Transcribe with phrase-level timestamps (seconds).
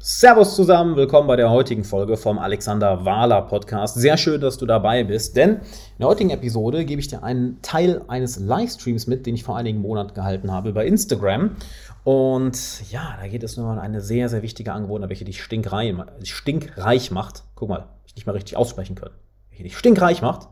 [0.00, 3.96] Servus zusammen, willkommen bei der heutigen Folge vom Alexander Wahler Podcast.
[3.96, 5.60] Sehr schön, dass du dabei bist, denn in
[5.98, 9.80] der heutigen Episode gebe ich dir einen Teil eines Livestreams mit, den ich vor einigen
[9.80, 11.56] Monaten gehalten habe bei Instagram.
[12.04, 17.10] Und ja, da geht es nur um eine sehr, sehr wichtige Angewohnheit, welche dich stinkreich,
[17.10, 17.42] macht.
[17.56, 19.16] Guck mal, ich nicht mal richtig aussprechen können.
[19.50, 20.46] Welche dich stinkreich macht.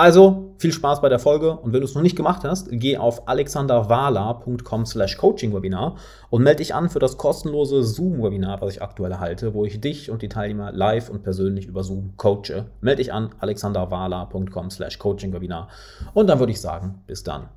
[0.00, 2.96] Also viel Spaß bei der Folge und wenn du es noch nicht gemacht hast, geh
[2.96, 5.98] auf alexanderwala.com slash coaching-webinar
[6.30, 10.10] und melde dich an für das kostenlose Zoom-Webinar, was ich aktuell halte, wo ich dich
[10.10, 12.64] und die Teilnehmer live und persönlich über Zoom coache.
[12.80, 15.68] Melde dich an alexanderwala.com slash coaching-webinar
[16.14, 17.50] und dann würde ich sagen, bis dann.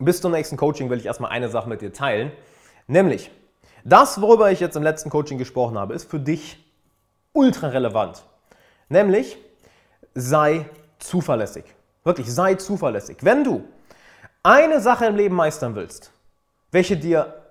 [0.00, 2.32] Bis zum nächsten Coaching will ich erstmal eine Sache mit dir teilen,
[2.88, 3.30] nämlich
[3.84, 6.58] das, worüber ich jetzt im letzten Coaching gesprochen habe, ist für dich
[7.32, 8.24] ultra relevant.
[8.88, 9.36] Nämlich
[10.14, 10.66] sei
[10.98, 11.64] zuverlässig.
[12.04, 13.18] Wirklich, sei zuverlässig.
[13.22, 13.64] Wenn du
[14.42, 16.12] eine Sache im Leben meistern willst,
[16.70, 17.42] welche dir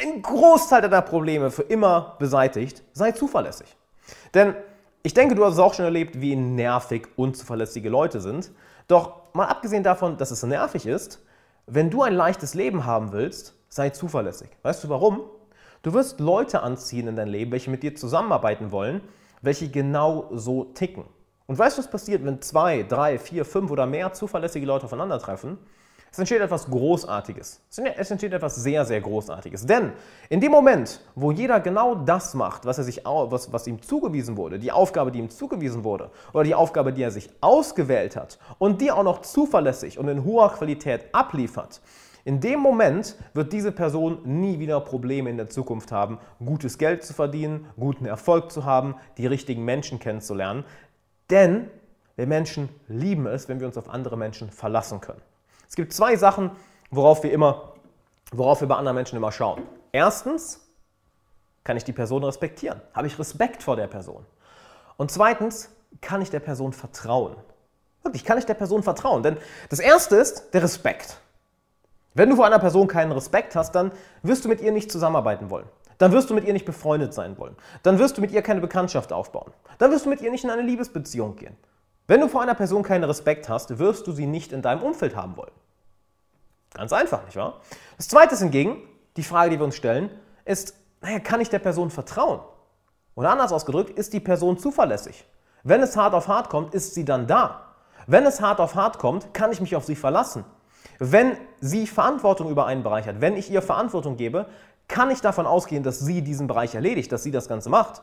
[0.00, 3.76] einen Großteil deiner Probleme für immer beseitigt, sei zuverlässig.
[4.34, 4.54] Denn
[5.02, 8.52] ich denke, du hast es auch schon erlebt, wie nervig unzuverlässige Leute sind.
[8.86, 11.20] Doch mal abgesehen davon, dass es nervig ist,
[11.66, 14.48] wenn du ein leichtes Leben haben willst, sei zuverlässig.
[14.62, 15.20] Weißt du warum?
[15.82, 19.00] Du wirst Leute anziehen in dein Leben, welche mit dir zusammenarbeiten wollen,
[19.42, 21.04] welche genau so ticken.
[21.48, 25.56] Und weißt du, was passiert, wenn zwei, drei, vier, fünf oder mehr zuverlässige Leute aufeinandertreffen?
[26.12, 27.62] Es entsteht etwas Großartiges.
[27.70, 29.64] Es entsteht etwas sehr, sehr Großartiges.
[29.64, 29.92] Denn
[30.28, 34.36] in dem Moment, wo jeder genau das macht, was, er sich, was, was ihm zugewiesen
[34.36, 38.38] wurde, die Aufgabe, die ihm zugewiesen wurde, oder die Aufgabe, die er sich ausgewählt hat,
[38.58, 41.80] und die auch noch zuverlässig und in hoher Qualität abliefert,
[42.28, 47.02] in dem Moment wird diese Person nie wieder Probleme in der Zukunft haben, gutes Geld
[47.02, 50.66] zu verdienen, guten Erfolg zu haben, die richtigen Menschen kennenzulernen,
[51.30, 51.70] denn
[52.16, 55.22] wir Menschen lieben es, wenn wir uns auf andere Menschen verlassen können.
[55.68, 56.50] Es gibt zwei Sachen,
[56.90, 57.74] worauf wir immer,
[58.32, 59.62] worauf wir bei anderen Menschen immer schauen.
[59.92, 60.60] Erstens,
[61.62, 62.80] kann ich die Person respektieren?
[62.94, 64.24] Habe ich Respekt vor der Person?
[64.96, 65.70] Und zweitens,
[66.00, 67.36] kann ich der Person vertrauen?
[68.02, 69.22] Wirklich, kann ich der Person vertrauen?
[69.22, 69.36] Denn
[69.68, 71.20] das erste ist der Respekt.
[72.14, 73.92] Wenn du vor einer Person keinen Respekt hast, dann
[74.22, 75.66] wirst du mit ihr nicht zusammenarbeiten wollen
[75.98, 77.56] dann wirst du mit ihr nicht befreundet sein wollen.
[77.82, 79.52] Dann wirst du mit ihr keine Bekanntschaft aufbauen.
[79.78, 81.56] Dann wirst du mit ihr nicht in eine Liebesbeziehung gehen.
[82.06, 85.14] Wenn du vor einer Person keinen Respekt hast, wirst du sie nicht in deinem Umfeld
[85.14, 85.52] haben wollen.
[86.72, 87.60] Ganz einfach, nicht wahr?
[87.96, 88.76] Das zweite ist hingegen,
[89.16, 90.10] die Frage, die wir uns stellen,
[90.44, 92.40] ist, naja, kann ich der Person vertrauen?
[93.14, 95.26] Oder anders ausgedrückt, ist die Person zuverlässig?
[95.64, 97.74] Wenn es hart auf hart kommt, ist sie dann da?
[98.06, 100.44] Wenn es hart auf hart kommt, kann ich mich auf sie verlassen?
[100.98, 104.46] Wenn sie Verantwortung über einen Bereich hat, wenn ich ihr Verantwortung gebe,
[104.88, 108.02] kann ich davon ausgehen, dass sie diesen Bereich erledigt, dass sie das Ganze macht?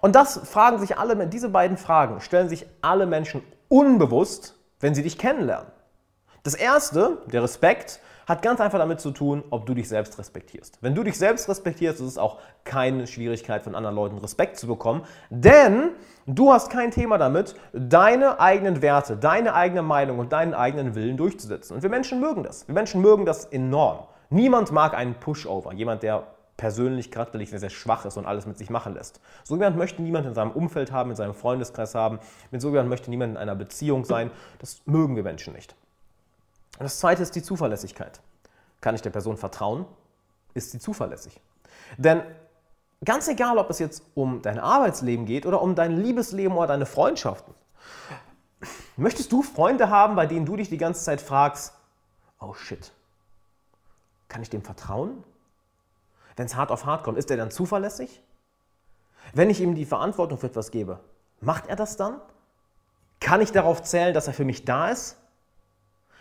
[0.00, 5.02] Und das fragen sich alle, diese beiden Fragen stellen sich alle Menschen unbewusst, wenn sie
[5.02, 5.70] dich kennenlernen.
[6.44, 10.78] Das erste, der Respekt, hat ganz einfach damit zu tun, ob du dich selbst respektierst.
[10.82, 14.66] Wenn du dich selbst respektierst, ist es auch keine Schwierigkeit von anderen Leuten Respekt zu
[14.66, 15.92] bekommen, denn
[16.26, 21.16] du hast kein Thema damit, deine eigenen Werte, deine eigene Meinung und deinen eigenen Willen
[21.16, 21.74] durchzusetzen.
[21.74, 22.68] Und wir Menschen mögen das.
[22.68, 24.00] Wir Menschen mögen das enorm.
[24.30, 26.26] Niemand mag einen Pushover, jemand, der
[26.58, 29.20] persönlich, charakterlich sehr, sehr schwach ist und alles mit sich machen lässt.
[29.44, 32.18] So jemand möchte niemand in seinem Umfeld haben, in seinem Freundeskreis haben.
[32.50, 34.30] Mit so jemand möchte niemand in einer Beziehung sein.
[34.58, 35.74] Das mögen wir Menschen nicht.
[36.78, 38.20] Und das zweite ist die Zuverlässigkeit.
[38.80, 39.86] Kann ich der Person vertrauen?
[40.52, 41.40] Ist sie zuverlässig?
[41.96, 42.22] Denn
[43.04, 46.86] ganz egal, ob es jetzt um dein Arbeitsleben geht oder um dein Liebesleben oder deine
[46.86, 47.54] Freundschaften,
[48.96, 51.74] möchtest du Freunde haben, bei denen du dich die ganze Zeit fragst,
[52.40, 52.92] oh shit,
[54.28, 55.24] kann ich dem vertrauen?
[56.36, 58.22] Wenn es hart auf hart kommt, ist er dann zuverlässig?
[59.34, 61.00] Wenn ich ihm die Verantwortung für etwas gebe,
[61.40, 62.20] macht er das dann?
[63.20, 65.16] Kann ich darauf zählen, dass er für mich da ist?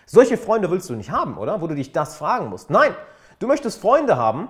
[0.05, 1.61] Solche Freunde willst du nicht haben, oder?
[1.61, 2.69] Wo du dich das fragen musst.
[2.69, 2.95] Nein,
[3.39, 4.47] du möchtest Freunde haben,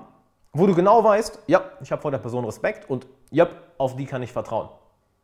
[0.53, 3.47] wo du genau weißt, ja, ich habe vor der Person Respekt und ja,
[3.77, 4.69] auf die kann ich vertrauen.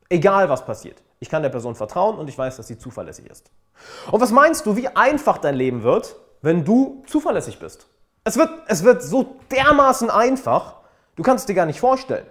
[0.10, 1.02] Egal was passiert.
[1.20, 3.50] Ich kann der Person vertrauen und ich weiß, dass sie zuverlässig ist.
[4.12, 7.88] Und was meinst du, wie einfach dein Leben wird, wenn du zuverlässig bist?
[8.24, 10.76] Es wird, es wird so dermaßen einfach,
[11.16, 12.26] du kannst es dir gar nicht vorstellen.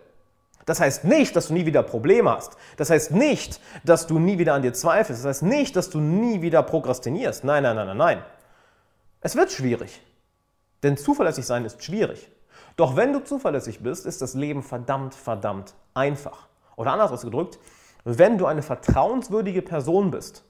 [0.64, 2.56] Das heißt nicht, dass du nie wieder Probleme hast.
[2.76, 5.24] Das heißt nicht, dass du nie wieder an dir zweifelst.
[5.24, 7.44] Das heißt nicht, dass du nie wieder prokrastinierst.
[7.44, 8.22] Nein, nein, nein, nein, nein.
[9.20, 10.00] Es wird schwierig.
[10.82, 12.30] Denn zuverlässig sein ist schwierig.
[12.76, 16.46] Doch wenn du zuverlässig bist, ist das Leben verdammt, verdammt einfach.
[16.76, 17.58] Oder anders ausgedrückt,
[18.04, 20.44] wenn du eine vertrauenswürdige Person bist,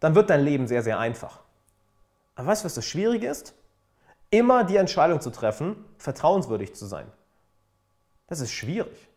[0.00, 1.40] dann wird dein Leben sehr, sehr einfach.
[2.34, 3.54] Aber weißt du, was das Schwierige ist?
[4.30, 7.06] Immer die Entscheidung zu treffen, vertrauenswürdig zu sein.
[8.26, 9.08] Das ist schwierig.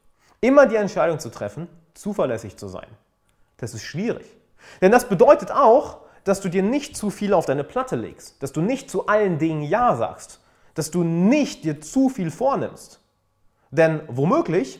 [0.41, 2.87] Immer die Entscheidung zu treffen, zuverlässig zu sein.
[3.57, 4.25] Das ist schwierig.
[4.81, 8.53] Denn das bedeutet auch, dass du dir nicht zu viel auf deine Platte legst, dass
[8.53, 10.39] du nicht zu allen Dingen Ja sagst,
[10.73, 12.99] dass du nicht dir zu viel vornimmst,
[13.71, 14.79] Denn womöglich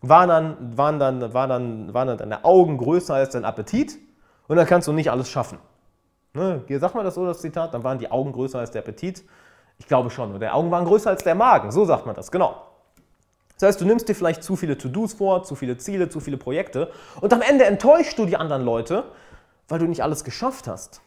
[0.00, 3.98] waren dann, waren, dann, waren, dann, waren dann deine Augen größer als dein Appetit
[4.46, 5.58] und dann kannst du nicht alles schaffen.
[6.34, 6.62] Ne?
[6.78, 9.24] Sag mal das so, das Zitat, dann waren die Augen größer als der Appetit.
[9.78, 12.62] Ich glaube schon, die Augen waren größer als der Magen, so sagt man das, genau.
[13.58, 16.36] Das heißt, du nimmst dir vielleicht zu viele To-Dos vor, zu viele Ziele, zu viele
[16.36, 16.90] Projekte
[17.20, 19.04] und am Ende enttäuschst du die anderen Leute,
[19.68, 21.00] weil du nicht alles geschafft hast.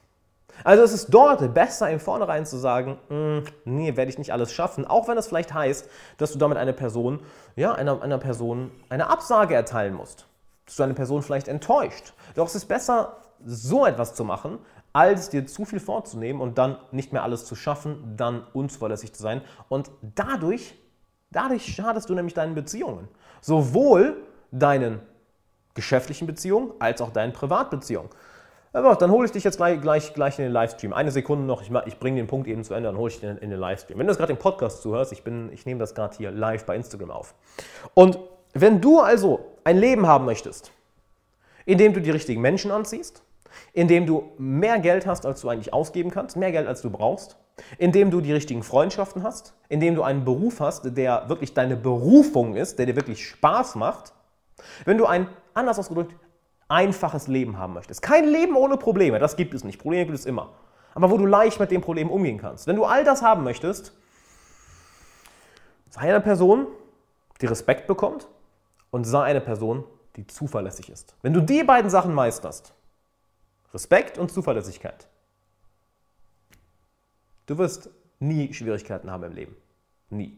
[0.64, 4.54] Also es ist dort besser im Vornherein zu sagen, mm, nee, werde ich nicht alles
[4.54, 7.22] schaffen, auch wenn es vielleicht heißt, dass du damit einer Person,
[7.56, 10.28] ja, einer, einer Person eine Absage erteilen musst.
[10.66, 12.14] Dass du eine Person vielleicht enttäuscht.
[12.36, 14.60] Doch es ist besser, so etwas zu machen,
[14.94, 19.22] als dir zu viel vorzunehmen und dann nicht mehr alles zu schaffen, dann unzuverlässig zu
[19.22, 19.42] sein.
[19.70, 20.76] Und dadurch,
[21.32, 23.08] dadurch schadest du nämlich deinen Beziehungen.
[23.42, 24.18] Sowohl
[24.52, 25.00] deinen
[25.74, 28.10] geschäftlichen Beziehungen als auch deinen Privatbeziehungen.
[28.74, 30.94] Aber dann hole ich dich jetzt gleich, gleich, gleich in den Livestream.
[30.94, 33.30] Eine Sekunde noch, ich, ich bringe den Punkt eben zu Ende, dann hole ich dich
[33.30, 34.00] in, den Livestream.
[34.00, 36.66] Wenn du das gerade im Podcast zuhörst, ich, bin, ich nehme das gerade hier live
[36.66, 37.36] bei Instagram auf.
[37.94, 38.18] Und
[38.54, 40.72] wenn du also ein Leben haben möchtest,
[41.66, 43.24] in dem du die richtigen Menschen anziehst,
[43.74, 46.90] in dem du mehr Geld hast, als du eigentlich ausgeben kannst, mehr Geld, als du
[46.90, 47.38] brauchst,
[47.78, 51.54] in dem du die richtigen Freundschaften hast, in dem du einen Beruf hast, der wirklich
[51.54, 54.14] deine Berufung ist, der dir wirklich Spaß macht,
[54.86, 56.16] wenn du ein, anders ausgedrückt,
[56.68, 58.02] einfaches Leben haben möchtest.
[58.02, 59.80] Kein Leben ohne Probleme, das gibt es nicht.
[59.80, 60.50] Probleme gibt es immer.
[60.94, 62.68] Aber wo du leicht mit den Problemen umgehen kannst.
[62.68, 63.94] Wenn du all das haben möchtest,
[65.90, 66.68] sei eine Person,
[67.42, 68.28] die Respekt bekommt
[68.92, 69.84] und sei eine Person,
[70.16, 71.16] die zuverlässig ist.
[71.22, 72.74] Wenn du die beiden Sachen meisterst,
[73.74, 75.08] Respekt und Zuverlässigkeit,
[77.46, 77.90] du wirst
[78.20, 79.56] nie Schwierigkeiten haben im Leben.
[80.10, 80.38] Nie.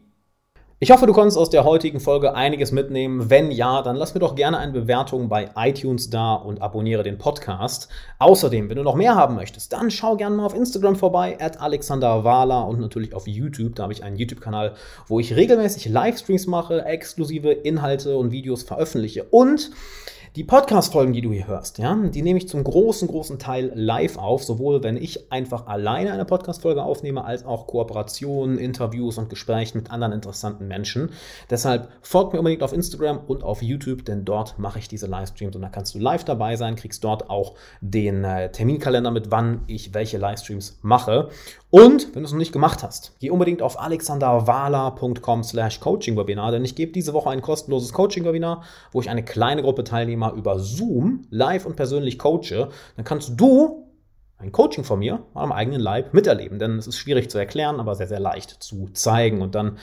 [0.84, 3.30] Ich hoffe, du konntest aus der heutigen Folge einiges mitnehmen.
[3.30, 7.16] Wenn ja, dann lass mir doch gerne eine Bewertung bei iTunes da und abonniere den
[7.16, 7.88] Podcast.
[8.18, 11.58] Außerdem, wenn du noch mehr haben möchtest, dann schau gerne mal auf Instagram vorbei, at
[11.58, 13.76] Alexander Wahler und natürlich auf YouTube.
[13.76, 14.74] Da habe ich einen YouTube-Kanal,
[15.06, 19.24] wo ich regelmäßig Livestreams mache, exklusive Inhalte und Videos veröffentliche.
[19.24, 19.70] Und
[20.36, 24.18] die Podcast-Folgen, die du hier hörst, ja, die nehme ich zum großen, großen Teil live
[24.18, 29.78] auf, sowohl wenn ich einfach alleine eine Podcast-Folge aufnehme, als auch Kooperationen, Interviews und Gespräche
[29.78, 30.73] mit anderen interessanten Menschen.
[31.50, 35.54] Deshalb folgt mir unbedingt auf Instagram und auf YouTube, denn dort mache ich diese Livestreams
[35.54, 39.62] und da kannst du live dabei sein, kriegst dort auch den äh, Terminkalender mit, wann
[39.66, 41.28] ich welche Livestreams mache.
[41.70, 46.64] Und wenn du es noch nicht gemacht hast, geh unbedingt auf alexanderwala.com slash Coaching-Webinar, denn
[46.64, 48.62] ich gebe diese Woche ein kostenloses Coaching-Webinar,
[48.92, 52.68] wo ich eine kleine Gruppe Teilnehmer über Zoom live und persönlich coache.
[52.96, 53.84] Dann kannst du
[54.38, 57.94] ein Coaching von mir am eigenen Leib miterleben, denn es ist schwierig zu erklären, aber
[57.94, 59.42] sehr, sehr leicht zu zeigen.
[59.42, 59.78] Und dann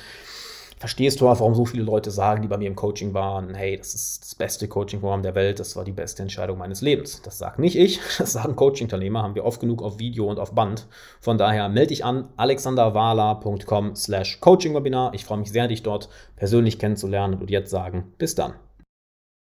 [0.82, 3.78] verstehst du auch, warum so viele Leute sagen, die bei mir im Coaching waren, hey,
[3.78, 7.22] das ist das beste Coaching-Programm der Welt, das war die beste Entscheidung meines Lebens.
[7.22, 10.56] Das sage nicht ich, das sagen Coaching-Teilnehmer, haben wir oft genug auf Video und auf
[10.56, 10.88] Band.
[11.20, 15.14] Von daher melde dich an alexanderwala.com slash Coaching-Webinar.
[15.14, 18.56] Ich freue mich sehr, dich dort persönlich kennenzulernen und jetzt sagen, bis dann.